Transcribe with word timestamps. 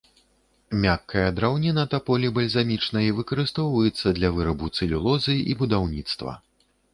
Мяккая 0.83 1.25
драўніна 1.39 1.83
таполі 1.93 2.31
бальзамічнай 2.37 3.13
выкарыстоўваецца 3.19 4.15
для 4.21 4.33
вырабу 4.39 4.71
цэлюлозы 4.79 5.37
і 5.53 5.59
будаўніцтва. 5.61 6.33